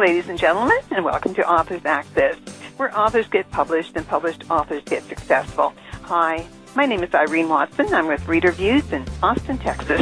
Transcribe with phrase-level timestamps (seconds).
[0.00, 2.34] ladies and gentlemen, and welcome to Authors Access,
[2.78, 5.74] where authors get published and published authors get successful.
[6.04, 7.92] Hi, my name is Irene Watson.
[7.92, 10.00] I'm with Reader Views in Austin, Texas.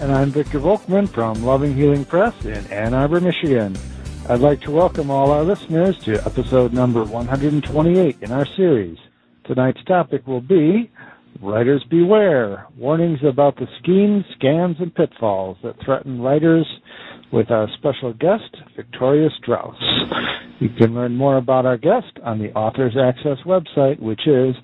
[0.00, 3.76] And I'm Victor Volkman from Loving Healing Press in Ann Arbor, Michigan.
[4.30, 8.96] I'd like to welcome all our listeners to episode number 128 in our series.
[9.44, 10.90] Tonight's topic will be
[11.42, 16.66] Writers Beware Warnings about the schemes, scams, and pitfalls that threaten writers
[17.32, 19.76] with our special guest, Victoria Strauss.
[20.60, 24.54] You can learn more about our guest on the Authors Access website, which is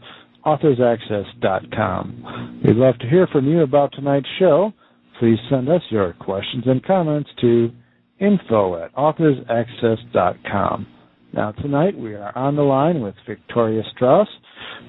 [0.44, 2.60] authorsaccess.com.
[2.64, 4.72] We'd love to hear from you about tonight's show.
[5.20, 7.70] Please send us your questions and comments to
[8.18, 10.86] info at authorsaccess.com.
[11.32, 14.28] Now, tonight we are on the line with Victoria Strauss,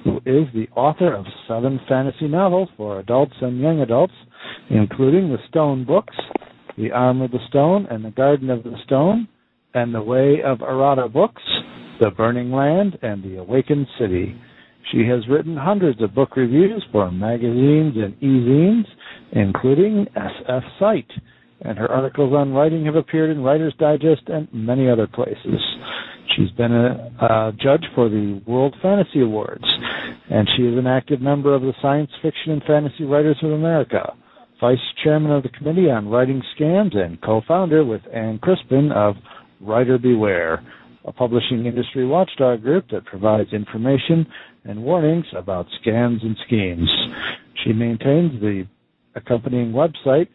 [0.04, 4.12] who is the author of seven fantasy novels for adults and young adults,
[4.70, 6.14] including the Stone books,
[6.76, 9.28] The Arm of the Stone and the Garden of the Stone,
[9.72, 11.42] and The Way of Arata books,
[12.00, 14.36] The Burning Land, and The Awakened City.
[14.92, 18.86] She has written hundreds of book reviews for magazines and e-zines,
[19.32, 21.10] including SF Site,
[21.62, 25.60] and her articles on writing have appeared in Writer's Digest and many other places.
[26.36, 29.64] She's been a, a, judge for the World Fantasy Awards,
[30.30, 34.12] and she is an active member of the Science Fiction and Fantasy Writers of America,
[34.60, 39.16] vice chairman of the Committee on Writing Scams, and co-founder with Ann Crispin of
[39.60, 40.64] Writer Beware,
[41.04, 44.26] a publishing industry watchdog group that provides information
[44.64, 46.88] and warnings about scams and schemes.
[47.64, 48.66] She maintains the
[49.14, 50.28] accompanying website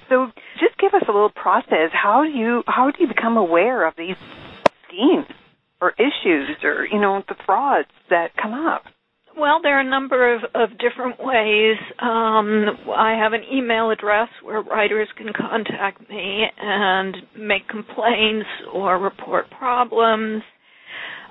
[0.09, 0.27] So,
[0.61, 1.91] just give us a little process.
[1.93, 4.17] How do you how do you become aware of these
[4.87, 5.27] schemes
[5.81, 8.83] or issues or you know the frauds that come up?
[9.37, 11.79] Well, there are a number of, of different ways.
[11.99, 18.99] Um, I have an email address where writers can contact me and make complaints or
[18.99, 20.43] report problems.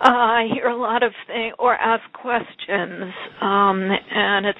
[0.03, 4.59] Uh, I hear a lot of things or ask questions, um, and it's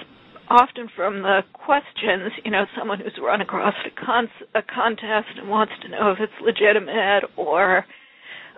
[0.51, 2.31] often from the questions.
[2.43, 6.19] You know, someone who's run across a, con- a contest and wants to know if
[6.19, 7.85] it's legitimate, or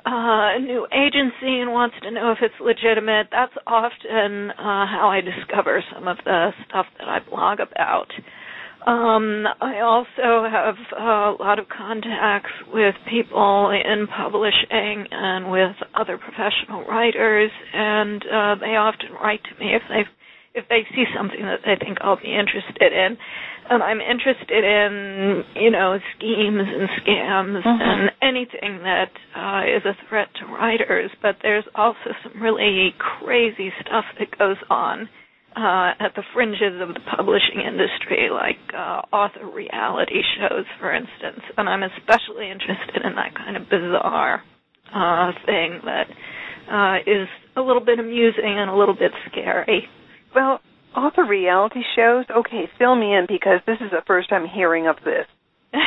[0.05, 3.27] uh, a new agency and wants to know if it's legitimate.
[3.31, 8.07] That's often uh, how I discover some of the stuff that I blog about.
[8.85, 16.17] Um, I also have a lot of contacts with people in publishing and with other
[16.17, 20.03] professional writers, and uh, they often write to me if they
[20.53, 23.17] if they see something that they think I'll be interested in
[23.69, 27.81] and I'm interested in you know schemes and scams mm-hmm.
[27.81, 31.11] and anything that uh, is a threat to writers.
[31.21, 35.07] But there's also some really crazy stuff that goes on
[35.55, 41.43] uh, at the fringes of the publishing industry, like uh, author reality shows, for instance.
[41.57, 44.41] And I'm especially interested in that kind of bizarre
[44.93, 46.07] uh, thing that
[46.71, 49.87] uh, is a little bit amusing and a little bit scary.
[50.35, 50.59] Well,
[50.95, 52.25] author reality shows?
[52.29, 55.25] Okay, fill me in because this is the first time hearing of this.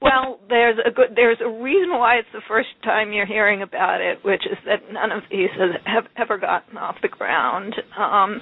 [0.00, 4.00] well, there's a good there's a reason why it's the first time you're hearing about
[4.00, 5.50] it, which is that none of these
[5.84, 7.74] have ever gotten off the ground.
[7.98, 8.40] Um,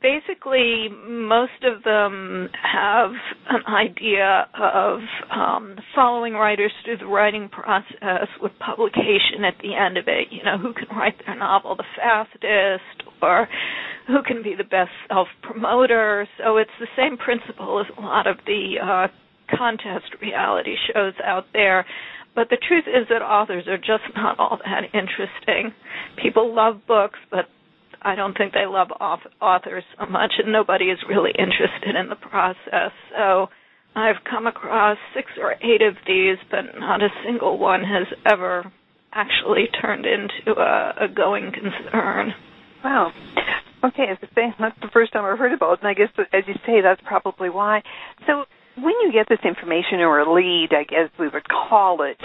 [0.00, 3.10] basically, most of them have
[3.48, 5.00] an idea of
[5.34, 10.28] um, following writers through the writing process with publication at the end of it.
[10.30, 13.48] You know, who can write their novel the fastest, or
[14.06, 16.26] who can be the best self promoter.
[16.38, 21.44] So it's the same principle as a lot of the uh, contest reality shows out
[21.52, 21.84] there.
[22.34, 25.72] But the truth is that authors are just not all that interesting.
[26.22, 27.46] People love books, but
[28.02, 28.88] I don't think they love
[29.40, 32.92] authors so much, and nobody is really interested in the process.
[33.16, 33.48] So
[33.96, 38.70] I've come across six or eight of these, but not a single one has ever
[39.12, 42.34] actually turned into a, a going concern.
[42.84, 43.12] Wow.
[43.84, 46.08] Okay, as I say, that's the first time I've heard about it, and I guess,
[46.32, 47.82] as you say, that's probably why.
[48.26, 48.44] So,
[48.76, 52.16] when you get this information or a lead, I guess we would call it,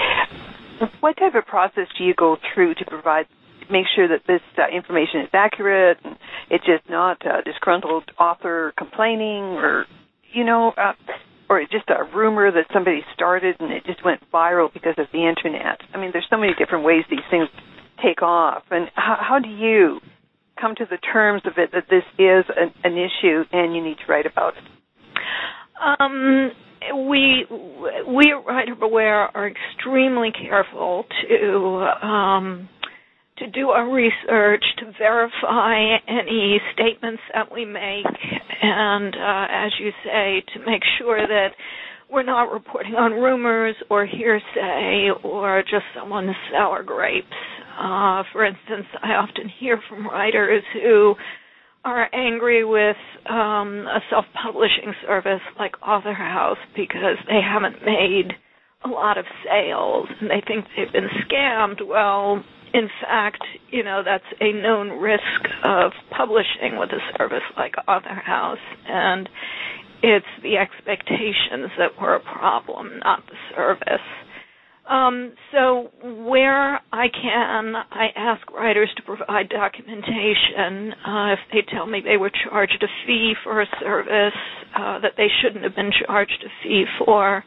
[1.00, 3.28] what type of process do you go through to provide,
[3.70, 6.18] make sure that this uh, information is accurate and
[6.50, 9.86] it's just not a disgruntled author complaining or,
[10.34, 10.94] you know, uh,
[11.50, 15.28] or just a rumor that somebody started and it just went viral because of the
[15.28, 15.82] internet.
[15.94, 17.48] I mean, there's so many different ways these things
[18.04, 18.64] take off.
[18.72, 20.00] And how, how do you
[20.60, 23.98] come to the terms of it that this is an, an issue and you need
[24.06, 24.64] to write about it?
[25.82, 26.52] Um,
[27.08, 27.46] we
[28.08, 32.70] we at Writer Beware are extremely careful to um,
[33.38, 38.06] to do our research to verify any statements that we make,
[38.62, 41.50] and uh, as you say, to make sure that
[42.12, 47.28] we're not reporting on rumors or hearsay or just someone's sour grapes.
[47.80, 51.16] Uh, for instance, I often hear from writers who
[51.86, 52.98] are angry with
[53.30, 58.34] um, a self-publishing service like Author House because they haven't made
[58.84, 61.86] a lot of sales and they think they've been scammed.
[61.88, 62.44] Well,
[62.74, 65.24] in fact, you know, that's a known risk
[65.64, 69.30] of publishing with a service like Author House and
[70.02, 74.06] it's the expectations that were a problem, not the service.
[74.90, 80.94] Um, so where I can, I ask writers to provide documentation.
[81.06, 84.34] Uh, if they tell me they were charged a fee for a service
[84.76, 87.44] uh, that they shouldn't have been charged a fee for,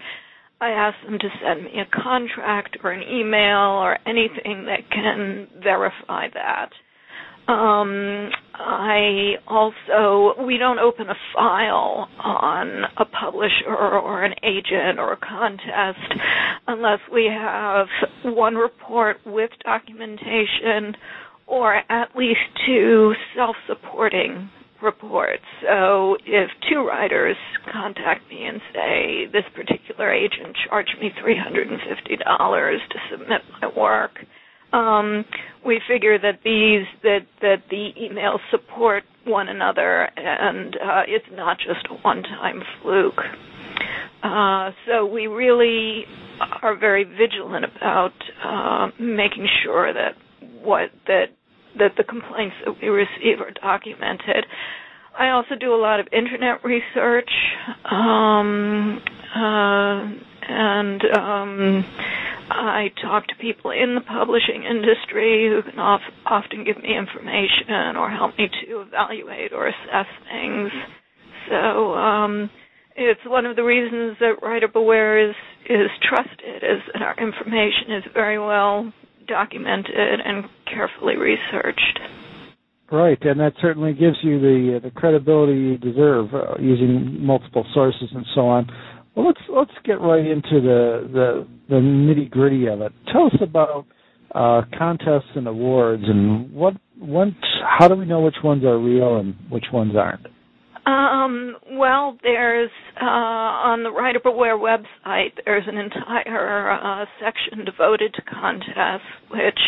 [0.61, 5.49] I ask them to send me a contract or an email or anything that can
[5.61, 6.71] verify that.
[7.53, 15.13] Um, I also we don't open a file on a publisher or an agent or
[15.13, 16.15] a contest
[16.67, 17.89] unless we have
[18.25, 20.97] one report with documentation
[21.47, 24.49] or at least two self-supporting
[24.83, 25.43] reports.
[25.61, 27.37] So if two writers
[27.71, 34.13] contact me and say this particular agent charged me $350 to submit my work,
[34.73, 35.25] um,
[35.65, 41.59] we figure that these that that the emails support one another and uh, it's not
[41.59, 43.21] just a one-time fluke.
[44.23, 46.05] Uh, so we really
[46.63, 48.13] are very vigilant about
[48.45, 50.15] uh, making sure that
[50.63, 51.27] what that
[51.79, 54.47] that the complaints that we receive are documented.
[55.19, 57.31] I also do a lot of internet research,
[57.91, 59.01] um,
[59.35, 60.09] uh,
[60.49, 61.85] and um,
[62.51, 67.97] I talk to people in the publishing industry who can of- often give me information
[67.97, 70.71] or help me to evaluate or assess things.
[71.49, 72.51] So um,
[72.97, 75.35] it's one of the reasons that Writer Beware is
[75.69, 78.93] is trusted is that our information is very well
[79.29, 82.01] documented and carefully researched.
[82.91, 88.11] Right, and that certainly gives you the the credibility you deserve uh, using multiple sources
[88.15, 88.71] and so on.
[89.15, 92.93] Well, let's let's get right into the the, the nitty gritty of it.
[93.13, 93.87] Tell us about
[94.35, 97.29] uh, contests and awards, and what what
[97.79, 100.27] how do we know which ones are real and which ones aren't?
[100.85, 105.33] Um, well, there's uh, on the Writer Beware website.
[105.45, 109.59] There's an entire uh, section devoted to contests, which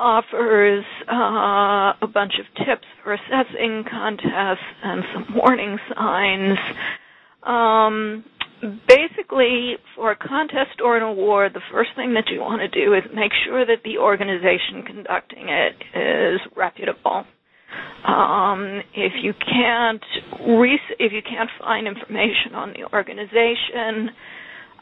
[0.00, 6.58] offers uh, a bunch of tips for assessing contests and some warning signs.
[7.44, 8.24] Um,
[8.86, 12.94] basically, for a contest or an award, the first thing that you want to do
[12.94, 17.24] is make sure that the organization conducting it is reputable.
[18.06, 20.02] Um, if you can't
[20.46, 24.10] re- if you can't find information on the organization,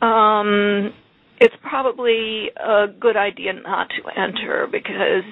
[0.03, 0.93] um,
[1.41, 5.23] it's probably a good idea not to enter because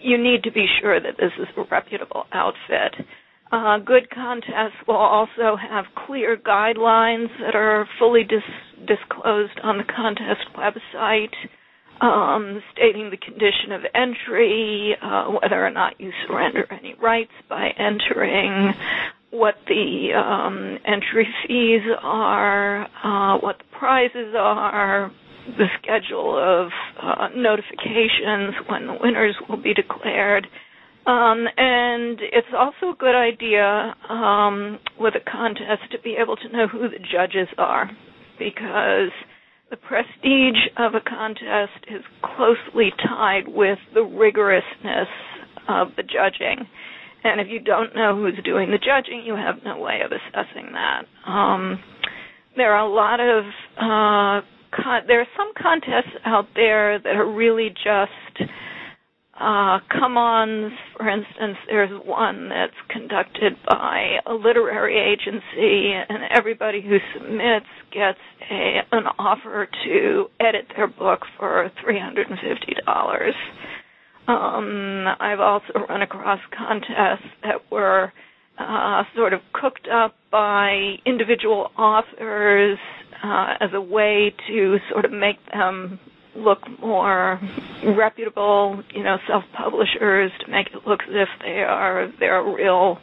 [0.00, 3.06] you need to be sure that this is a reputable outfit.
[3.52, 9.84] Uh, good contests will also have clear guidelines that are fully dis- disclosed on the
[9.84, 11.34] contest website,
[12.00, 17.68] um, stating the condition of entry, uh, whether or not you surrender any rights by
[17.78, 18.74] entering,
[19.30, 25.12] what the um, entry fees are, uh, what the prizes are,
[25.58, 26.70] the schedule of
[27.00, 30.46] uh, notifications when the winners will be declared
[31.06, 36.48] um, and it's also a good idea um, with a contest to be able to
[36.48, 37.90] know who the judges are
[38.38, 39.10] because
[39.70, 45.08] the prestige of a contest is closely tied with the rigorousness
[45.68, 46.66] of the judging.
[47.24, 50.72] and if you don't know who's doing the judging, you have no way of assessing
[50.72, 51.04] that.
[51.26, 51.80] Um,
[52.56, 53.44] there are a lot of
[53.76, 58.50] uh, con- there are some contests out there that are really just
[59.40, 60.72] uh, come ons.
[60.96, 68.18] For instance, there's one that's conducted by a literary agency, and everybody who submits gets
[68.50, 73.32] a, an offer to edit their book for $350.
[74.26, 78.12] Um, I've also run across contests that were
[78.58, 82.78] uh, sort of cooked up by individual authors
[83.22, 85.98] uh, as a way to sort of make them
[86.36, 87.40] look more
[87.96, 92.98] reputable, you know, self-publishers to make it look as if they are they're a real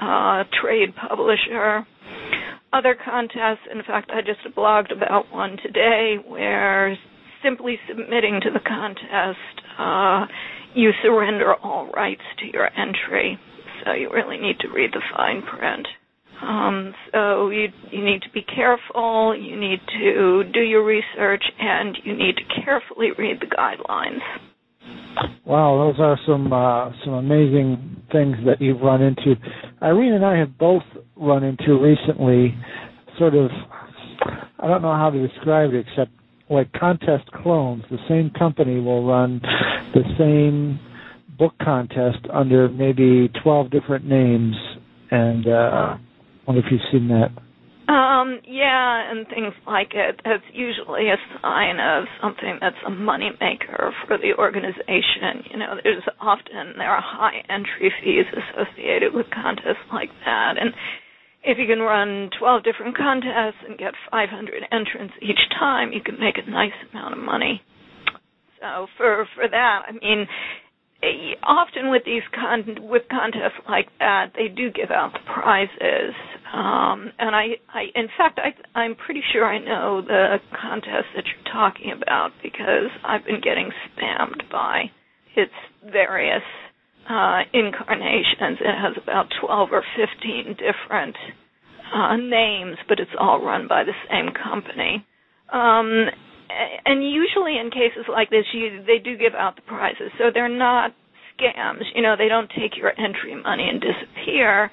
[0.00, 1.86] uh, trade publisher.
[2.72, 6.96] Other contests, in fact, I just blogged about one today where
[7.42, 9.38] simply submitting to the contest,
[9.78, 10.26] uh,
[10.74, 13.38] you surrender all rights to your entry.
[13.84, 15.86] So you really need to read the fine print.
[16.42, 19.36] Um, so you you need to be careful.
[19.36, 24.20] You need to do your research, and you need to carefully read the guidelines.
[25.44, 29.34] Wow, those are some uh, some amazing things that you've run into.
[29.82, 30.82] Irene and I have both
[31.16, 32.54] run into recently,
[33.18, 33.50] sort of.
[34.58, 36.10] I don't know how to describe it except
[36.50, 37.84] like contest clones.
[37.90, 39.40] The same company will run
[39.94, 40.78] the same
[41.38, 44.54] book contest under maybe 12 different names
[45.10, 45.96] and uh
[46.50, 47.30] wonder if you've seen that.
[47.90, 50.20] Um, yeah, and things like it.
[50.24, 55.46] That's usually a sign of something that's a money maker for the organization.
[55.50, 60.70] You know, there's often there are high entry fees associated with contests like that, and
[61.42, 66.20] if you can run 12 different contests and get 500 entrants each time, you can
[66.20, 67.62] make a nice amount of money.
[68.60, 70.26] So for for that, I mean,
[71.42, 76.14] often with these con- with contests like that, they do give out the prizes.
[76.52, 81.24] Um, and I, I, in fact, I, I'm pretty sure I know the contest that
[81.26, 84.90] you're talking about because I've been getting spammed by
[85.36, 85.52] its
[85.92, 86.42] various
[87.08, 88.58] uh, incarnations.
[88.60, 91.16] It has about 12 or 15 different
[91.94, 95.06] uh, names, but it's all run by the same company.
[95.52, 96.06] Um,
[96.84, 100.48] and usually in cases like this, you, they do give out the prizes, so they're
[100.48, 100.92] not
[101.38, 101.82] scams.
[101.94, 104.70] You know, they don't take your entry money and disappear,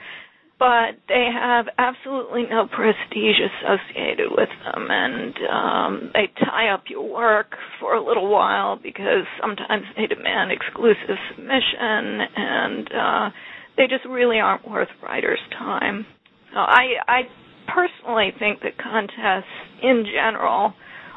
[0.60, 7.08] but they have absolutely no prestige associated with them, and um, they tie up your
[7.08, 13.30] work for a little while because sometimes they demand exclusive submission, and uh,
[13.78, 16.06] they just really aren't worth writers' time.
[16.54, 17.22] So I, I
[17.68, 19.52] personally think that contests
[19.84, 20.74] in general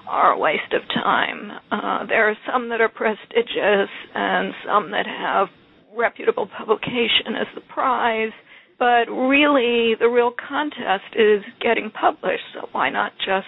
[0.09, 1.51] are a waste of time.
[1.71, 5.49] Uh, there are some that are prestigious and some that have
[5.97, 8.33] reputable publication as the prize,
[8.81, 13.47] but really the real contest is getting published, so why not just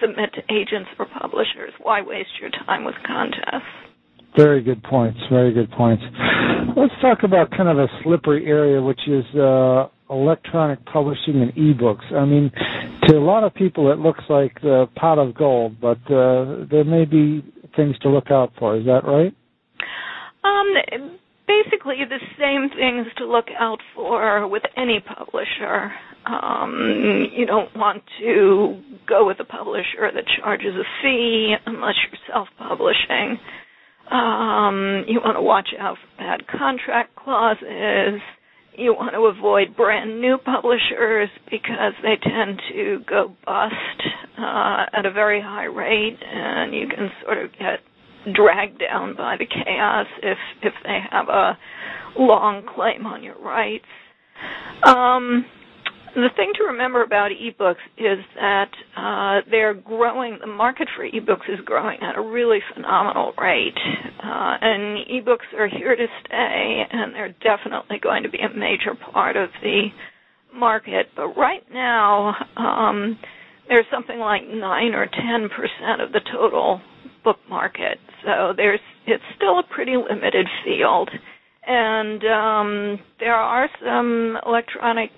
[0.00, 1.72] submit to agents or publishers?
[1.80, 3.64] Why waste your time with contests?
[4.36, 5.18] Very good points.
[5.30, 6.04] Very good points.
[6.76, 12.12] Let's talk about kind of a slippery area, which is uh, electronic publishing and ebooks.
[12.12, 12.52] I mean,
[13.06, 16.84] to a lot of people, it looks like the pot of gold, but uh, there
[16.84, 17.42] may be
[17.74, 18.76] things to look out for.
[18.76, 19.34] Is that right?
[20.44, 25.92] Um, basically, the same things to look out for with any publisher.
[26.26, 32.20] Um, you don't want to go with a publisher that charges a fee unless you're
[32.34, 33.38] self-publishing.
[34.10, 38.20] Um, you want to watch out for bad contract clauses
[38.78, 43.74] you want to avoid brand new publishers because they tend to go bust
[44.38, 47.80] uh, at a very high rate, and you can sort of get
[48.34, 51.58] dragged down by the chaos if if they have a
[52.18, 53.84] long claim on your rights.
[54.84, 55.44] Um,
[56.14, 60.38] the thing to remember about ebooks is that uh, they're growing.
[60.40, 63.76] The market for ebooks is growing at a really phenomenal rate,
[64.24, 68.94] uh, and ebooks are here to stay, and they're definitely going to be a major
[69.12, 69.88] part of the
[70.54, 71.08] market.
[71.14, 73.18] But right now, um,
[73.68, 76.80] there's something like nine or ten percent of the total
[77.26, 77.98] book market.
[78.24, 81.10] So there's it's still a pretty limited field,
[81.66, 85.10] and um, there are some electronic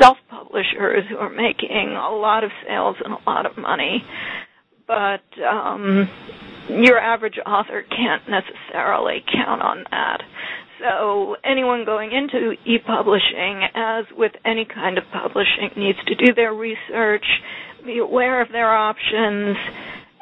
[0.00, 4.04] self-publishers who are making a lot of sales and a lot of money,
[4.86, 6.08] but um,
[6.68, 10.22] your average author can't necessarily count on that.
[10.78, 16.54] So anyone going into e-publishing, as with any kind of publishing, needs to do their
[16.54, 17.26] research,
[17.84, 19.56] be aware of their options,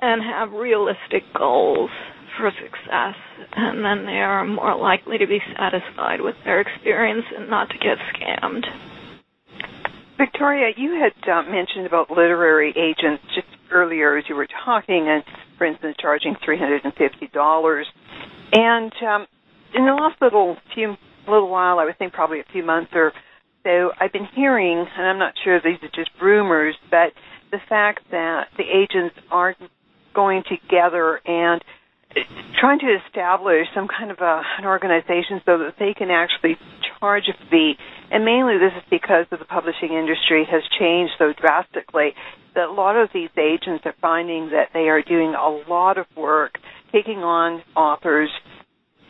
[0.00, 1.90] and have realistic goals
[2.38, 3.16] for success,
[3.56, 7.78] and then they are more likely to be satisfied with their experience and not to
[7.78, 8.64] get scammed.
[10.18, 15.22] Victoria, you had uh, mentioned about literary agents just earlier as you were talking, and
[15.58, 17.86] for instance, charging three hundred and fifty dollars.
[18.52, 19.26] And um,
[19.74, 20.94] in the last little few
[21.26, 23.12] little while, I would think probably a few months or
[23.64, 27.10] so, I've been hearing, and I'm not sure these are just rumors, but
[27.50, 29.58] the fact that the agents aren't
[30.16, 31.62] going together and
[32.58, 36.56] trying to establish some kind of a, an organization so that they can actually
[36.98, 37.74] charge a fee.
[38.10, 42.14] And mainly this is because of the publishing industry has changed so drastically
[42.54, 46.06] that a lot of these agents are finding that they are doing a lot of
[46.16, 46.58] work
[46.92, 48.30] taking on authors,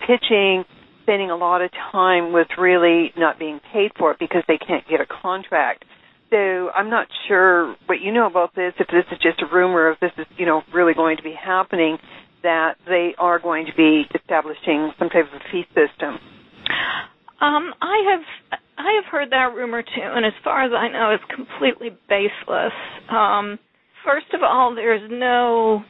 [0.06, 0.64] pitching,
[1.02, 4.82] spending a lot of time with really not being paid for it because they can't
[4.88, 5.84] get a contract.
[6.30, 9.92] So I'm not sure what you know about this, if this is just a rumor,
[9.92, 11.98] if this is, you know, really going to be happening,
[12.42, 16.18] that they are going to be establishing some type of a fee system.
[17.40, 21.10] Um, I have I have heard that rumor too, and as far as I know,
[21.10, 22.72] it's completely baseless.
[23.10, 23.58] Um,
[24.04, 25.84] first of all, there's no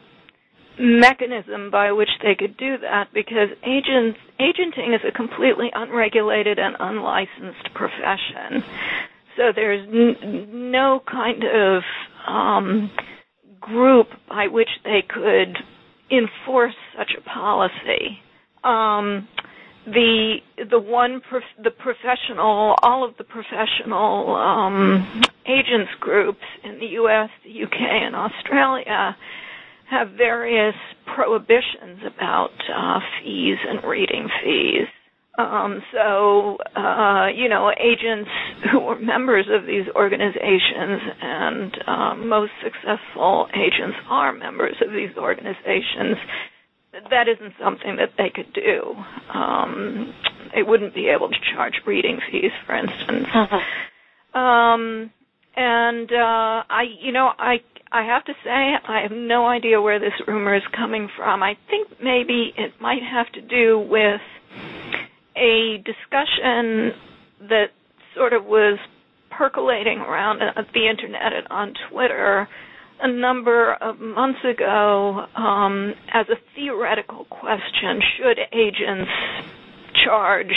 [0.78, 6.76] mechanism by which they could do that because agents agenting is a completely unregulated and
[6.78, 8.62] unlicensed profession.
[9.36, 11.82] So there's n- no kind of
[12.26, 12.90] um,
[13.60, 15.56] group by which they could
[16.10, 18.18] enforce such a policy.
[18.64, 19.28] Um,
[19.86, 20.36] the
[20.70, 27.30] the one prof- the professional all of the professional um, agents groups in the U.S.,
[27.44, 29.16] the UK, and Australia
[29.88, 30.74] have various
[31.14, 34.88] prohibitions about uh, fees and reading fees.
[35.38, 38.30] Um, so, uh, you know, agents
[38.72, 45.16] who are members of these organizations and uh, most successful agents are members of these
[45.18, 46.16] organizations.
[47.10, 48.94] That isn't something that they could do.
[49.34, 50.14] Um,
[50.54, 53.26] they wouldn't be able to charge reading fees, for instance.
[53.34, 54.38] Uh-huh.
[54.38, 55.10] Um,
[55.54, 57.56] and uh, I, you know, I
[57.92, 61.42] I have to say I have no idea where this rumor is coming from.
[61.42, 64.20] I think maybe it might have to do with
[65.36, 66.92] a discussion
[67.48, 67.66] that
[68.14, 68.78] sort of was
[69.30, 72.48] percolating around the internet and on Twitter
[73.00, 79.10] a number of months ago um, as a theoretical question should agents
[80.04, 80.54] charge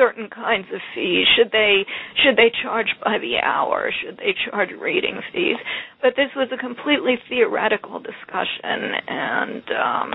[0.00, 1.26] certain kinds of fees.
[1.36, 1.84] Should they
[2.24, 3.92] should they charge by the hour?
[4.02, 5.56] Should they charge reading fees?
[6.00, 10.12] But this was a completely theoretical discussion and um,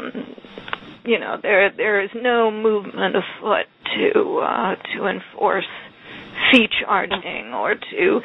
[1.06, 5.69] you know there there is no movement afoot to uh, to enforce
[6.52, 8.19] fee charging or to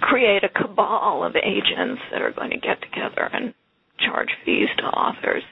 [0.00, 3.54] create a cabal of agents that are going to get together and
[3.98, 5.42] charge fees to authors.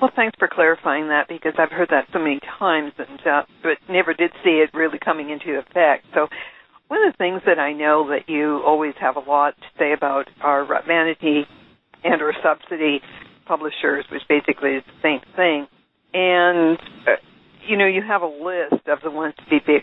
[0.00, 3.78] Well, thanks for clarifying that because I've heard that so many times, and uh, but
[3.92, 6.06] never did see it really coming into effect.
[6.14, 6.28] So,
[6.86, 9.92] one of the things that I know that you always have a lot to say
[9.92, 11.42] about are vanity
[12.04, 13.00] and or subsidy
[13.46, 15.66] publishers, which basically is the same thing
[16.14, 17.12] and uh,
[17.66, 19.78] you know you have a list of the ones to be, be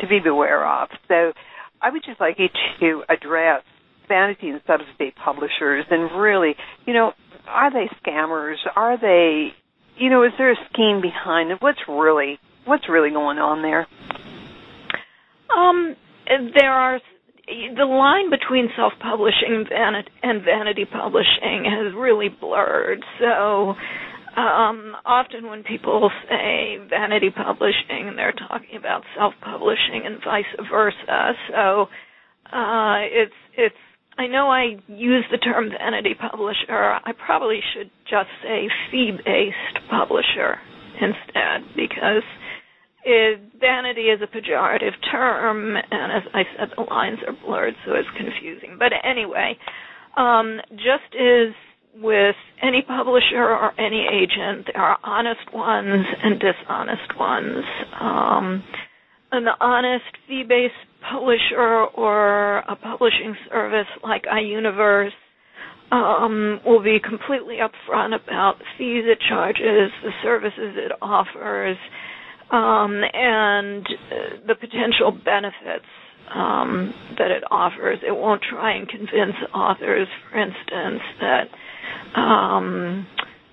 [0.00, 0.88] to be beware of.
[1.08, 1.32] So
[1.80, 2.48] I would just like you
[2.80, 3.62] to address
[4.08, 6.54] vanity and subsidy publishers and really,
[6.86, 7.12] you know,
[7.46, 8.56] are they scammers?
[8.74, 9.48] Are they,
[9.96, 11.58] you know, is there a scheme behind it?
[11.60, 13.86] What's really what's really going on there?
[15.56, 15.96] Um,
[16.26, 17.00] there are
[17.46, 19.64] the line between self-publishing
[20.22, 23.02] and vanity publishing has really blurred.
[23.18, 23.74] So
[24.36, 31.32] um, often when people say vanity publishing, they're talking about self-publishing and vice versa.
[31.50, 31.88] So
[32.52, 33.74] uh, it's it's.
[34.18, 36.98] I know I use the term vanity publisher.
[37.04, 40.58] I probably should just say fee-based publisher
[41.00, 42.26] instead because
[43.04, 47.92] it, vanity is a pejorative term, and as I said, the lines are blurred, so
[47.94, 48.76] it's confusing.
[48.78, 49.56] But anyway,
[50.16, 51.54] um, just as
[52.00, 54.68] with any publisher or any agent.
[54.72, 57.64] There are honest ones and dishonest ones.
[58.00, 58.62] Um,
[59.32, 65.10] an honest fee-based publisher or a publishing service like iUniverse
[65.90, 71.76] um, will be completely upfront about the fees it charges, the services it offers,
[72.50, 73.86] um, and
[74.46, 75.86] the potential benefits
[76.34, 77.98] um, that it offers.
[78.06, 83.06] It won't try and convince authors, for instance, that um,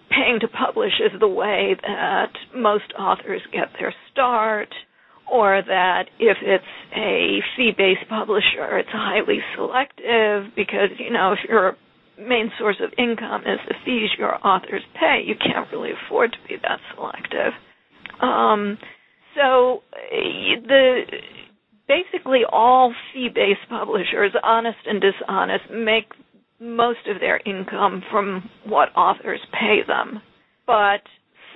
[0.10, 4.70] paying to publish is the way that most authors get their start,
[5.32, 6.64] or that if it's
[6.96, 11.76] a fee based publisher, it's highly selective because, you know, if you're
[12.18, 16.38] main source of income is the fees your authors pay, you can't really afford to
[16.48, 17.52] be that selective.
[18.22, 18.78] Um,
[19.36, 21.02] so the
[21.88, 26.06] basically all fee-based publishers, honest and dishonest, make
[26.60, 30.22] most of their income from what authors pay them.
[30.66, 31.02] But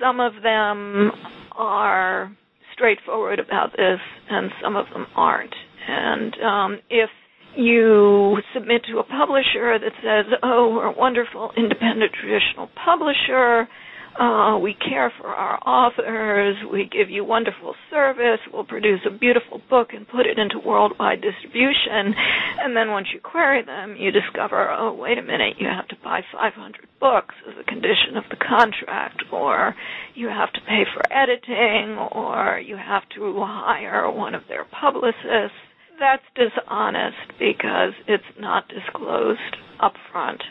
[0.00, 1.10] some of them
[1.56, 2.36] are
[2.80, 5.54] straightforward about this and some of them aren't.
[5.86, 7.10] And um, if
[7.56, 13.68] you submit to a publisher that says, "Oh, we're a wonderful independent traditional publisher.
[14.18, 16.56] Uh, we care for our authors.
[16.70, 18.40] We give you wonderful service.
[18.52, 22.14] We'll produce a beautiful book and put it into worldwide distribution."
[22.60, 25.96] And then once you query them, you discover, "Oh, wait a minute, you have to
[25.96, 29.74] buy 500 books as a condition of the contract, or
[30.14, 35.56] you have to pay for editing, or you have to hire one of their publicists."
[36.00, 40.42] that's dishonest because it's not disclosed up front.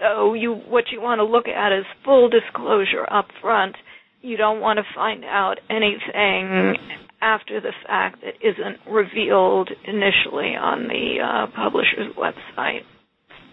[0.00, 3.76] So you what you want to look at is full disclosure up front.
[4.22, 6.76] You don't want to find out anything
[7.20, 12.80] after the fact that isn't revealed initially on the uh, publisher's website.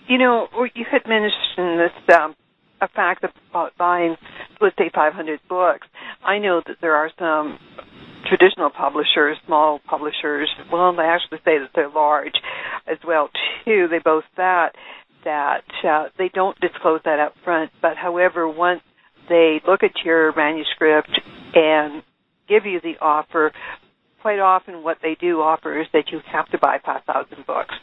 [0.07, 2.35] You know, you had mentioned this um,
[2.81, 4.15] a fact about buying,
[4.59, 5.87] let's say, 500 books.
[6.25, 7.59] I know that there are some
[8.27, 12.33] traditional publishers, small publishers, well, they actually say that they're large
[12.89, 13.29] as well
[13.65, 13.87] too.
[13.89, 14.71] They boast that
[15.23, 17.71] that uh, they don't disclose that up front.
[17.81, 18.81] But however, once
[19.29, 21.11] they look at your manuscript
[21.53, 22.03] and
[22.47, 23.51] give you the offer,
[24.21, 27.73] quite often what they do offer is that you have to buy 5,000 books.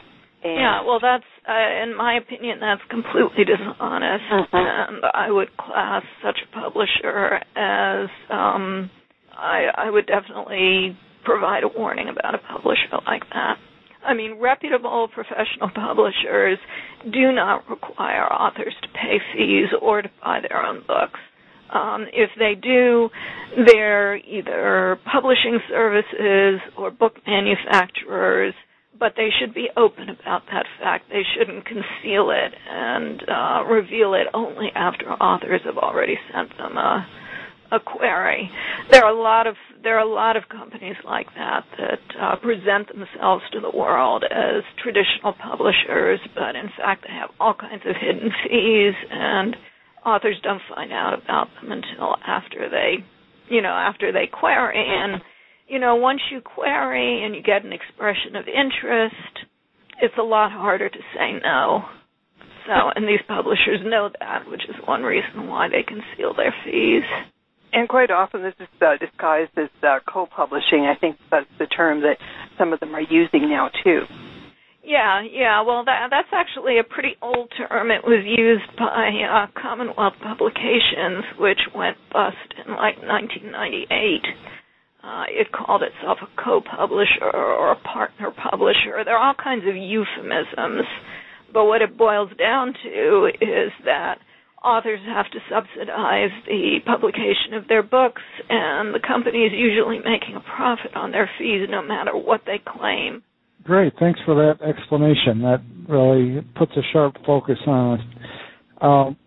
[0.41, 4.55] And yeah, well, that's, uh, in my opinion, that's completely dishonest, mm-hmm.
[4.55, 8.89] and I would class such a publisher as um,
[9.35, 13.57] I, I would definitely provide a warning about a publisher like that.
[14.05, 16.57] I mean, reputable professional publishers
[17.11, 21.19] do not require authors to pay fees or to buy their own books.
[21.73, 23.09] Um, if they do,
[23.67, 28.55] they're either publishing services or book manufacturers,
[28.99, 31.05] but they should be open about that fact.
[31.09, 36.75] They shouldn't conceal it and uh, reveal it only after authors have already sent them
[36.77, 37.07] a
[37.71, 38.49] a query.
[38.91, 42.35] There are a lot of there are a lot of companies like that that uh,
[42.37, 47.83] present themselves to the world as traditional publishers, but in fact they have all kinds
[47.85, 49.55] of hidden fees, and
[50.05, 53.03] authors don't find out about them until after they,
[53.49, 54.75] you know, after they query.
[54.77, 55.21] And
[55.67, 59.45] you know, once you query and you get an expression of interest,
[60.01, 61.83] it's a lot harder to say no.
[62.65, 67.03] So, and these publishers know that, which is one reason why they conceal their fees.
[67.71, 70.89] And quite often this is uh, disguised as uh, co-publishing.
[70.89, 72.17] I think that's the term that
[72.57, 74.01] some of them are using now too.
[74.83, 75.61] Yeah, yeah.
[75.61, 77.91] Well, that that's actually a pretty old term.
[77.91, 83.85] It was used by uh, Commonwealth Publications, which went bust in like 1998.
[85.03, 89.03] Uh, it called itself a co-publisher or a partner publisher.
[89.05, 90.89] There are all kinds of euphemisms,
[91.53, 94.17] but what it boils down to is that
[94.63, 100.35] authors have to subsidize the publication of their books, and the company is usually making
[100.35, 103.23] a profit on their fees no matter what they claim.
[103.63, 105.41] Great, thanks for that explanation.
[105.41, 108.05] That really puts a sharp focus on it.
[108.81, 109.17] Um,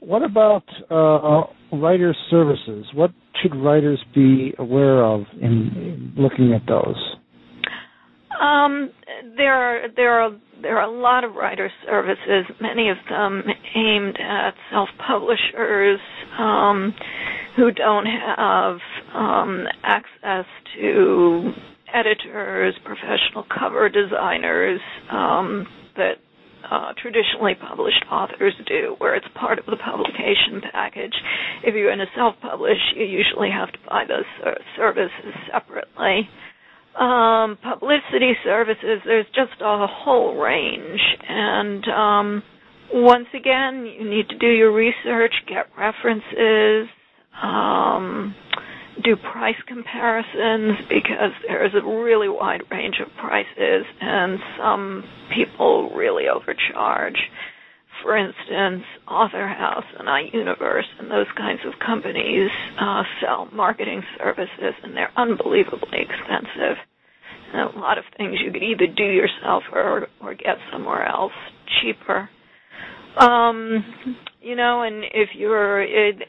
[0.00, 2.86] what about uh, writer services?
[2.94, 6.96] What should writers be aware of in looking at those?
[8.40, 8.90] Um,
[9.36, 10.30] there are there are
[10.62, 13.42] there are a lot of writer services, many of them
[13.74, 16.00] aimed at self-publishers
[16.38, 16.94] um,
[17.56, 18.78] who don't have
[19.14, 20.44] um, access
[20.76, 21.52] to
[21.92, 26.14] editors, professional cover designers um, that
[26.70, 31.14] uh, traditionally published authors do, where it's part of the publication package.
[31.64, 36.28] If you're going to self-publish, you usually have to buy those services separately
[36.98, 41.00] um, publicity services, there's just a whole range.
[41.28, 42.42] And um,
[42.92, 46.88] once again, you need to do your research, get references,
[47.42, 48.34] um,
[49.04, 56.24] do price comparisons because there's a really wide range of prices, and some people really
[56.28, 57.16] overcharge.
[58.02, 64.74] For instance, Author House and iUniverse and those kinds of companies uh, sell marketing services,
[64.82, 66.76] and they're unbelievably expensive.
[67.52, 71.32] And a lot of things you could either do yourself or or get somewhere else
[71.82, 72.28] cheaper.
[73.18, 73.84] Um,
[74.40, 75.82] you know, and if you're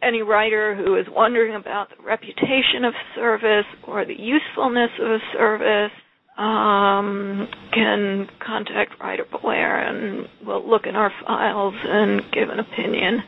[0.04, 5.20] any writer who is wondering about the reputation of service or the usefulness of a
[5.38, 5.92] service,
[6.38, 13.20] um, can contact Writer Beware and will look in our files and give an opinion.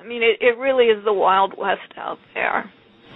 [0.00, 2.70] I mean, it, it really is the Wild West out there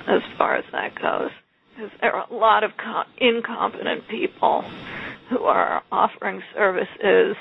[0.09, 1.30] as far as that goes.
[1.74, 4.62] Because there are a lot of co- incompetent people
[5.30, 7.37] who are offering services,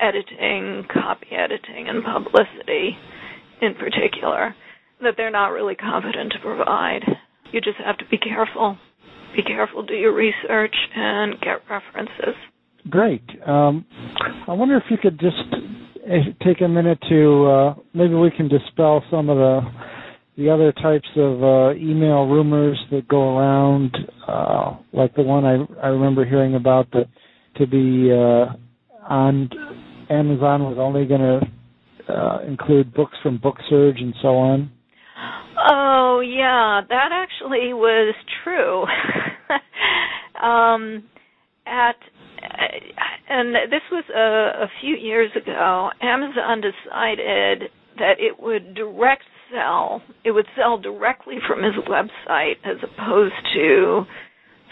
[0.00, 2.96] editing, copy editing, and publicity
[3.60, 4.54] in particular,
[5.02, 7.02] that they're not really competent to provide.
[7.52, 8.78] You just have to be careful.
[9.34, 12.34] Be careful, do your research, and get references.
[12.88, 13.22] Great.
[13.46, 13.84] Um,
[14.46, 15.36] I wonder if you could just
[16.06, 19.60] eh, take a minute to uh, maybe we can dispel some of the
[20.36, 25.64] the other types of uh, email rumors that go around, uh, like the one I
[25.82, 27.06] I remember hearing about that
[27.56, 28.52] to be uh,
[29.08, 29.48] on
[30.10, 34.70] Amazon was only going to uh, include books from BookSurge and so on.
[35.58, 38.82] Oh yeah, that actually was true.
[40.42, 41.04] um,
[41.66, 41.96] at
[43.28, 45.90] and this was a, a few years ago.
[46.02, 49.22] Amazon decided that it would direct
[49.52, 50.02] sell.
[50.24, 54.02] It would sell directly from his website as opposed to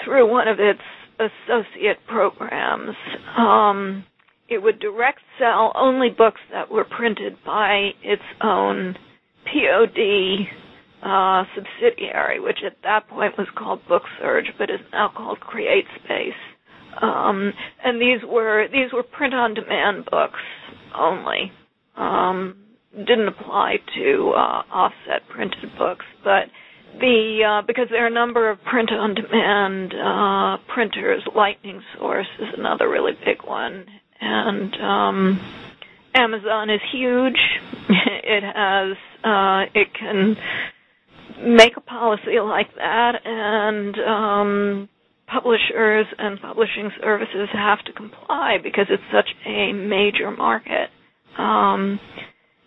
[0.04, 0.80] through one of its
[1.18, 2.96] associate programs.
[3.38, 4.04] Um,
[4.48, 8.96] it would direct sell only books that were printed by its own
[9.44, 10.46] POD
[11.02, 16.30] uh, subsidiary, which at that point was called BookSurge, but is now called CreateSpace.
[17.00, 17.52] Um,
[17.84, 20.40] and these were these were print-on-demand books
[20.96, 21.50] only.
[21.96, 22.56] Um,
[22.94, 26.44] didn't apply to uh, offset printed books, but
[27.00, 31.22] the uh, because there are a number of print-on-demand uh, printers.
[31.34, 33.86] Lightning Source is another really big one,
[34.20, 35.40] and um,
[36.14, 37.38] Amazon is huge.
[37.88, 40.36] it has uh, it can
[41.44, 44.88] make a policy like that, and um,
[45.26, 50.90] publishers and publishing services have to comply because it's such a major market.
[51.38, 51.98] Um,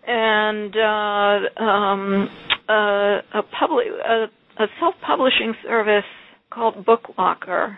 [0.07, 2.29] and uh, um,
[2.69, 4.25] a, a public a,
[4.57, 6.03] a self-publishing service
[6.51, 7.77] called BookLocker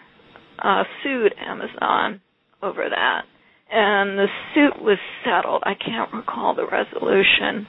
[0.60, 2.22] uh, sued Amazon
[2.62, 3.24] over that,
[3.72, 5.63] and the suit was settled.
[5.66, 7.68] I can't recall the resolution,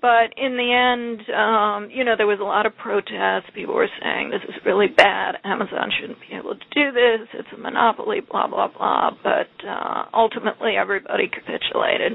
[0.00, 3.50] but in the end, um, you know, there was a lot of protests.
[3.54, 5.36] People were saying this is really bad.
[5.44, 7.28] Amazon shouldn't be able to do this.
[7.34, 8.20] It's a monopoly.
[8.20, 9.10] Blah blah blah.
[9.22, 12.12] But uh, ultimately, everybody capitulated.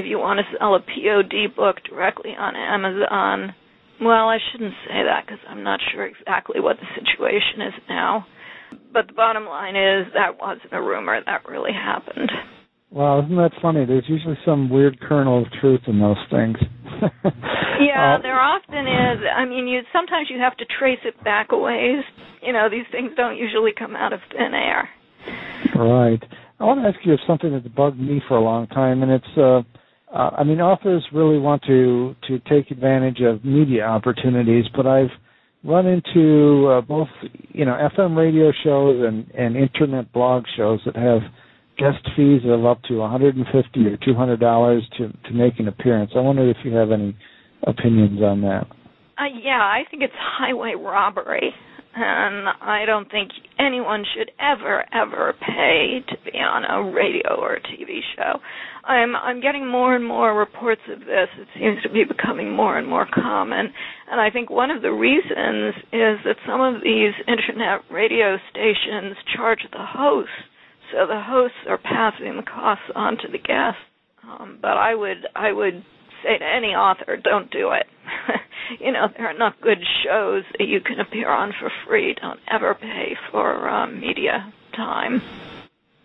[0.00, 3.54] If you want to sell a POD book directly on Amazon,
[4.00, 8.26] well, I shouldn't say that because I'm not sure exactly what the situation is now.
[8.92, 11.20] But the bottom line is that wasn't a rumor.
[11.24, 12.30] That really happened.
[12.90, 13.86] Well, isn't that funny?
[13.86, 16.56] There's usually some weird kernel of truth in those things.
[17.80, 19.24] yeah, uh, there often is.
[19.34, 22.04] I mean, you sometimes you have to trace it back a ways.
[22.42, 24.88] You know, these things don't usually come out of thin air.
[25.76, 26.22] Right.
[26.60, 29.36] I want to ask you something that's bugged me for a long time, and it's,
[29.36, 29.62] uh,
[30.14, 35.10] uh, I mean, authors really want to to take advantage of media opportunities, but I've
[35.64, 37.08] run into uh, both,
[37.48, 41.22] you know, FM radio shows and and internet blog shows that have
[41.82, 46.12] guest fees of up to 150 or 200 dollars to to make an appearance.
[46.14, 47.16] I wonder if you have any
[47.66, 48.66] opinions on that.
[49.18, 51.52] Uh, yeah, I think it's highway robbery,
[51.94, 57.54] and I don't think anyone should ever ever pay to be on a radio or
[57.54, 58.38] a TV show.
[58.84, 61.28] I'm I'm getting more and more reports of this.
[61.36, 63.72] It seems to be becoming more and more common,
[64.10, 69.16] and I think one of the reasons is that some of these internet radio stations
[69.36, 70.30] charge the host
[70.92, 73.80] so the hosts are passing the costs on to the guests.
[74.22, 75.84] Um, but I would I would
[76.22, 77.86] say to any author, don't do it.
[78.80, 82.14] you know, there are enough good shows that you can appear on for free.
[82.20, 85.20] Don't ever pay for um, media time.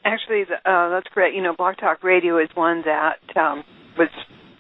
[0.04, 1.36] Actually, uh, that's great.
[1.36, 3.64] You know, BlogTalkRadio is one that um,
[3.98, 4.10] was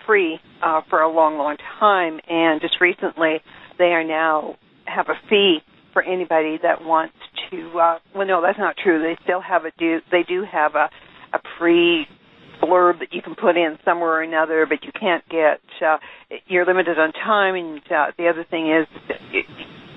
[0.05, 3.41] free uh, for a long, long time, and just recently
[3.77, 5.59] they are now have a fee
[5.93, 7.15] for anybody that wants
[7.51, 7.79] to.
[7.79, 9.01] Uh, well, no, that's not true.
[9.01, 9.99] They still have a do.
[10.11, 10.89] They do have a
[11.33, 12.07] a pre
[12.61, 15.61] blurb that you can put in somewhere or another, but you can't get.
[15.85, 15.97] Uh,
[16.47, 18.87] you're limited on time, and uh, the other thing is
[19.31, 19.45] it,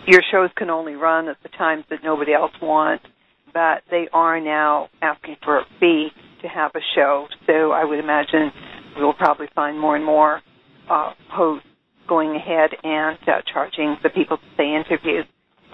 [0.06, 3.04] your shows can only run at the times that nobody else wants.
[3.52, 6.08] But they are now asking for a fee
[6.42, 8.52] to have a show, so I would imagine
[8.96, 10.40] we'll probably find more and more
[10.88, 11.66] uh, hosts
[12.08, 15.22] going ahead and uh, charging the people that they interview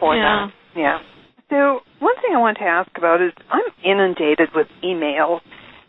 [0.01, 0.49] for yeah.
[0.75, 0.79] that.
[0.79, 0.99] Yeah.
[1.51, 5.41] So one thing I want to ask about is I'm inundated with emails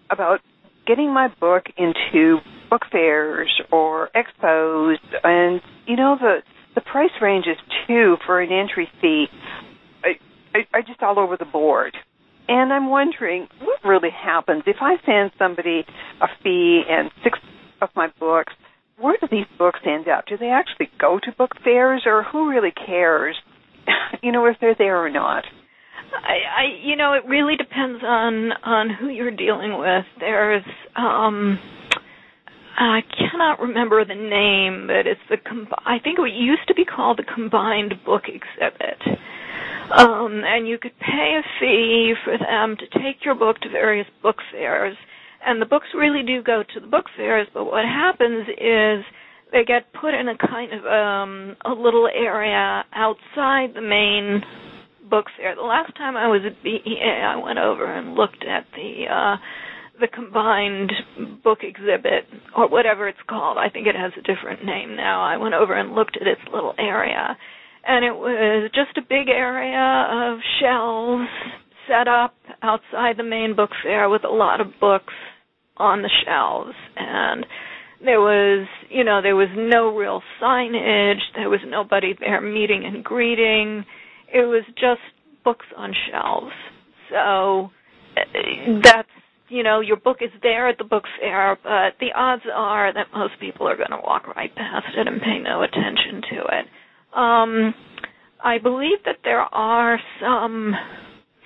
[0.09, 0.39] about
[0.85, 2.37] getting my book into
[2.69, 6.37] book fairs or expos, and you know the
[6.75, 9.25] the price range is too for an entry fee
[10.53, 11.95] I I just all over the board.
[12.47, 15.85] and I'm wondering what really happens if I send somebody
[16.21, 17.39] a fee and six
[17.81, 18.53] of my books.
[18.99, 20.25] Where do these books end up?
[20.27, 23.35] Do they actually go to book fairs, or who really cares?
[24.23, 25.43] you know, if they're there or not.
[26.13, 30.63] I, I you know it really depends on on who you're dealing with there's
[30.95, 31.59] um
[32.79, 35.37] I cannot remember the name, but it's the
[35.85, 39.01] I think it used to be called the combined book exhibit.
[39.89, 44.05] Um, and you could pay a fee for them to take your book to various
[44.21, 44.95] book fairs,
[45.43, 47.47] and the books really do go to the book fairs.
[47.51, 49.03] But what happens is
[49.51, 54.41] they get put in a kind of um, a little area outside the main
[55.09, 55.55] book fair.
[55.55, 59.37] The last time I was at BEA, I went over and looked at the uh,
[59.99, 60.91] the combined
[61.43, 63.57] book exhibit or whatever it's called.
[63.57, 65.23] I think it has a different name now.
[65.23, 67.37] I went over and looked at its little area,
[67.85, 71.29] and it was just a big area of shelves
[71.87, 75.13] set up outside the main book fair with a lot of books
[75.77, 77.45] on the shelves and
[78.03, 83.03] there was you know there was no real signage there was nobody there meeting and
[83.03, 83.83] greeting
[84.33, 85.01] it was just
[85.47, 86.53] books on shelves.
[87.09, 87.69] So
[88.17, 89.07] uh, that's
[89.49, 93.07] you know your book is there at the book fair, but the odds are that
[93.13, 96.65] most people are going to walk right past it and pay no attention to it.
[97.15, 97.73] Um,
[98.43, 100.73] I believe that there are some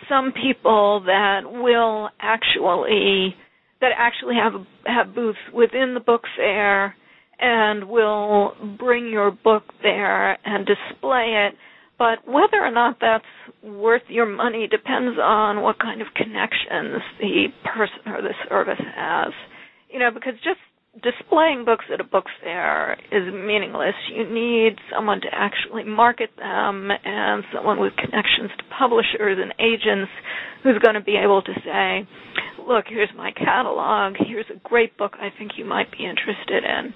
[0.10, 3.36] some people that will actually
[3.82, 4.54] that actually have
[4.86, 6.96] have booths within the book fair
[7.40, 11.56] and will bring your book there and display it
[12.02, 13.24] but whether or not that's
[13.62, 19.32] worth your money depends on what kind of connections the person or the service has.
[19.88, 20.58] You know, because just
[21.04, 23.94] displaying books at a book fair is meaningless.
[24.12, 30.10] You need someone to actually market them and someone with connections to publishers and agents
[30.64, 32.08] who's going to be able to say,
[32.68, 34.16] look, here's my catalog.
[34.18, 36.94] Here's a great book I think you might be interested in.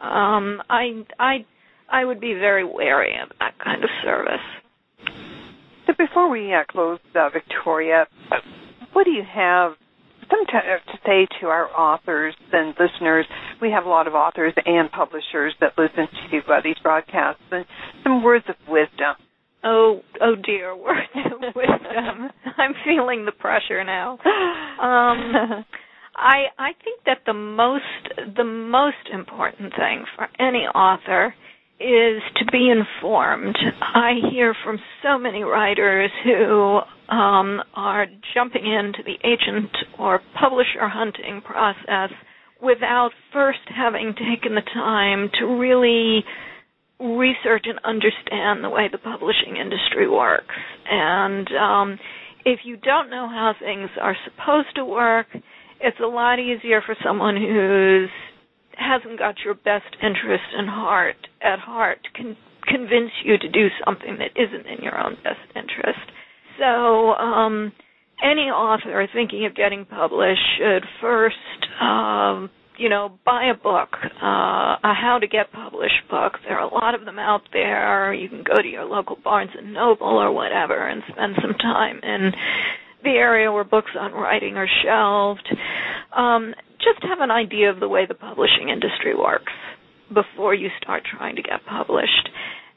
[0.00, 1.44] Um, I, I
[1.90, 4.40] I would be very wary of that kind of service.
[5.86, 8.06] So before we uh, close, uh, Victoria,
[8.92, 9.72] what do you have
[10.30, 13.26] some t- uh, to say to our authors and listeners?
[13.60, 17.64] We have a lot of authors and publishers that listen to these broadcasts, and
[18.04, 19.16] some words of wisdom.
[19.62, 22.30] Oh, oh dear, words of wisdom.
[22.56, 24.12] I'm feeling the pressure now.
[24.12, 25.64] Um,
[26.16, 31.34] I I think that the most the most important thing for any author
[31.78, 33.56] is to be informed.
[33.80, 40.88] I hear from so many writers who um, are jumping into the agent or publisher
[40.88, 42.10] hunting process
[42.62, 46.22] without first having taken the time to really
[47.00, 50.54] research and understand the way the publishing industry works.
[50.90, 51.98] And um,
[52.44, 55.26] if you don't know how things are supposed to work,
[55.80, 58.10] it's a lot easier for someone who's
[58.76, 62.36] hasn't got your best interest in heart at heart can
[62.66, 66.00] convince you to do something that isn't in your own best interest.
[66.58, 67.72] So, um,
[68.22, 71.36] any author thinking of getting published should first,
[71.80, 76.32] um, you know, buy a book, uh, a how to get published book.
[76.48, 78.14] There are a lot of them out there.
[78.14, 82.00] You can go to your local Barnes and Noble or whatever and spend some time
[82.02, 82.32] in
[83.04, 85.46] the area where books on writing are shelved.
[86.16, 89.52] Um, just have an idea of the way the publishing industry works
[90.08, 92.30] before you start trying to get published.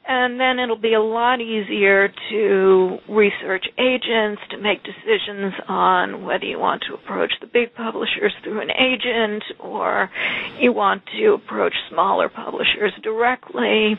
[0.06, 6.44] And then it'll be a lot easier to research agents, to make decisions on whether
[6.44, 10.10] you want to approach the big publishers through an agent or
[10.60, 13.94] you want to approach smaller publishers directly.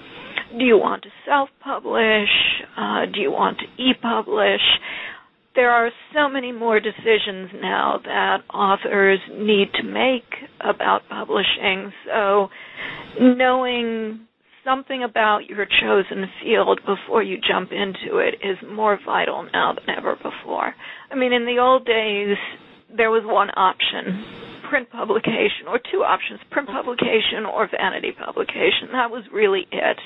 [0.57, 2.29] Do you want to self publish?
[2.77, 4.61] Uh, do you want to e publish?
[5.55, 10.25] there are so many more decisions now that authors need to make
[10.59, 11.93] about publishing.
[12.05, 12.49] So,
[13.19, 14.27] knowing
[14.65, 19.95] something about your chosen field before you jump into it is more vital now than
[19.95, 20.73] ever before.
[21.11, 22.37] I mean, in the old days,
[22.95, 24.25] there was one option
[24.69, 28.89] print publication, or two options print publication or vanity publication.
[28.93, 29.99] That was really it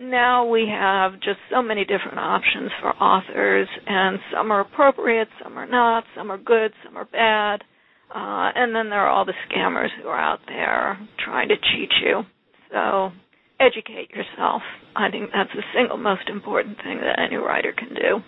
[0.00, 5.56] now we have just so many different options for authors, and some are appropriate, some
[5.58, 7.62] are not, some are good, some are bad.
[8.14, 11.90] Uh, and then there are all the scammers who are out there trying to cheat
[12.04, 12.22] you.
[12.70, 13.10] So
[13.60, 14.62] educate yourself.
[14.96, 18.20] I think that's the single most important thing that any writer can do.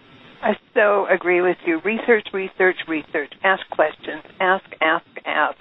[0.43, 1.81] I so agree with you.
[1.85, 3.33] Research, research, research.
[3.43, 4.23] Ask questions.
[4.41, 5.61] Ask, ask, ask.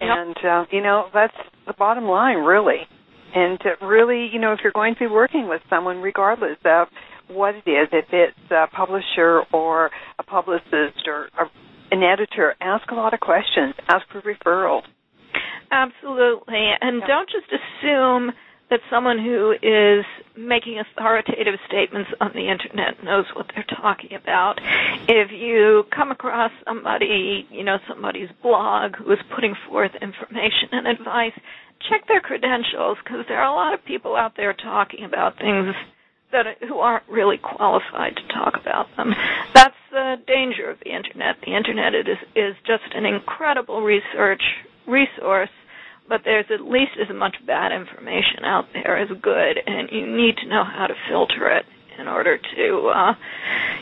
[0.00, 0.08] Yep.
[0.10, 1.36] And, uh, you know, that's
[1.66, 2.86] the bottom line, really
[3.34, 6.88] and to really, you know, if you're going to be working with someone, regardless of
[7.28, 7.88] what it is.
[7.92, 11.44] If it's a publisher or a publicist or a,
[11.90, 13.74] an editor, ask a lot of questions.
[13.88, 14.82] Ask for referrals.
[15.70, 16.72] Absolutely.
[16.80, 17.06] And yeah.
[17.06, 18.32] don't just assume
[18.72, 20.02] that someone who is
[20.34, 24.58] making authoritative statements on the internet knows what they're talking about.
[25.06, 30.86] If you come across somebody, you know, somebody's blog who is putting forth information and
[30.86, 31.34] advice,
[31.90, 35.74] check their credentials because there are a lot of people out there talking about things
[36.32, 39.12] that who aren't really qualified to talk about them.
[39.52, 41.36] That's the danger of the internet.
[41.44, 44.40] The internet is is just an incredible research
[44.86, 45.50] resource
[46.12, 50.36] but there's at least as much bad information out there as good, and you need
[50.36, 51.64] to know how to filter it
[51.98, 53.14] in order to uh,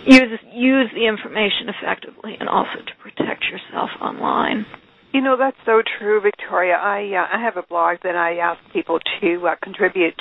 [0.06, 4.64] use use the information effectively and also to protect yourself online.
[5.12, 6.76] You know that's so true, Victoria.
[6.76, 10.14] I uh, I have a blog that I ask people to uh, contribute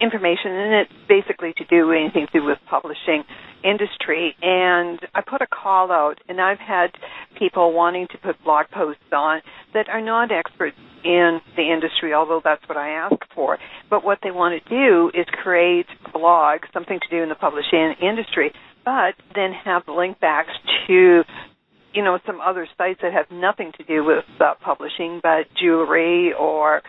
[0.00, 3.24] information, and it's basically to do anything to do with publishing
[3.64, 4.34] industry.
[4.40, 6.90] And I put a call out, and I've had
[7.38, 9.40] people wanting to put blog posts on
[9.74, 13.58] that are not experts in the industry, although that's what I ask for.
[13.90, 17.34] But what they want to do is create a blog, something to do in the
[17.34, 18.52] publishing industry,
[18.84, 20.52] but then have link backs
[20.86, 21.22] to
[21.94, 26.32] you know some other sites that have nothing to do with uh, publishing but jewelry
[26.38, 26.82] or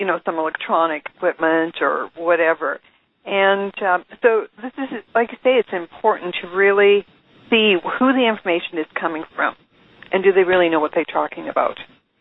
[0.00, 2.80] you know some electronic equipment or whatever.
[3.24, 7.04] And um, so this is, like I say, it's important to really
[7.50, 9.54] see who the information is coming from,
[10.10, 11.76] and do they really know what they're talking about.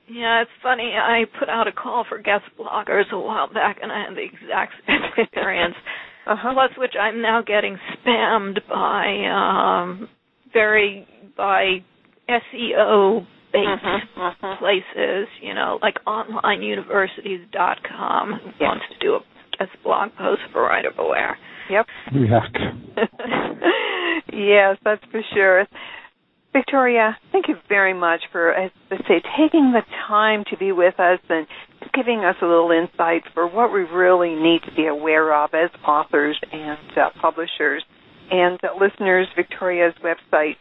[0.09, 0.91] Yeah, it's funny.
[0.97, 4.23] I put out a call for guest bloggers a while back, and I had the
[4.23, 5.75] exact same experience.
[6.27, 6.53] uh-huh.
[6.53, 10.09] Plus, which I'm now getting spammed by um,
[10.51, 11.07] very
[11.37, 11.83] by
[12.27, 14.59] SEO based mm-hmm, mm-hmm.
[14.59, 18.61] places, you know, like onlineuniversities.com who yes.
[18.61, 19.19] wants to do a,
[19.63, 21.37] a blog post for Writer Beware.
[21.69, 21.85] Yep.
[22.13, 22.57] Yuck.
[24.33, 25.67] yes, that's for sure.
[26.51, 30.99] Victoria, thank you very much for, as I say, taking the time to be with
[30.99, 31.45] us and
[31.93, 35.69] giving us a little insight for what we really need to be aware of as
[35.87, 37.83] authors and uh, publishers.
[38.31, 40.57] And uh, listeners, Victoria's website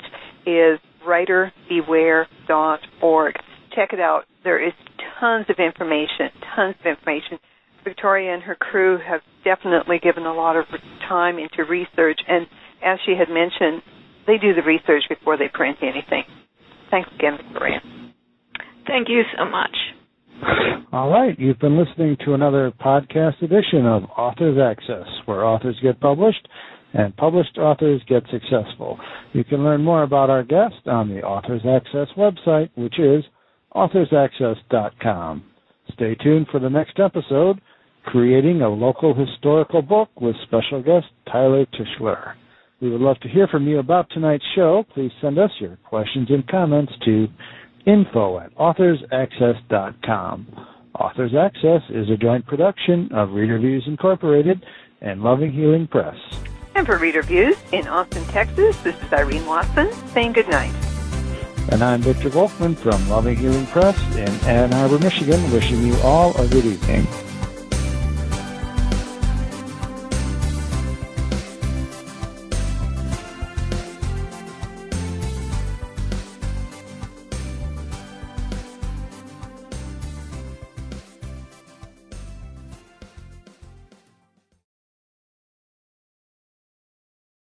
[0.47, 0.78] is
[1.09, 3.34] writerbeware.org.
[3.74, 4.22] Check it out.
[4.44, 4.72] There is
[5.20, 7.38] tons of information, tons of information.
[7.84, 10.66] Victoria and her crew have definitely given a lot of
[11.09, 12.46] time into research, and
[12.84, 13.82] as she had mentioned,
[14.26, 16.24] they do the research before they print anything.
[16.90, 17.80] Thanks again, Victoria.
[18.86, 19.76] Thank you so much.
[20.92, 26.00] All right, you've been listening to another podcast edition of Authors Access, where authors get
[26.00, 26.48] published
[26.95, 28.99] and published authors get successful.
[29.32, 33.24] You can learn more about our guest on the Authors Access website, which is
[33.74, 35.45] authorsaccess.com.
[35.93, 37.61] Stay tuned for the next episode,
[38.05, 42.34] Creating a Local Historical Book with special guest Tyler Tichelaar.
[42.80, 44.84] We would love to hear from you about tonight's show.
[44.95, 47.26] Please send us your questions and comments to
[47.86, 50.47] info at authorsaccess.com.
[50.95, 54.64] Authors Access is a joint production of Reader Views Incorporated
[55.01, 56.16] and Loving Healing Press.
[56.79, 60.72] And for Reader Views in Austin, Texas, this is Irene Watson saying good night.
[61.72, 66.41] And I'm Victor Volkman from Loving Healing Press in Ann Arbor, Michigan, wishing you all
[66.41, 67.05] a good evening.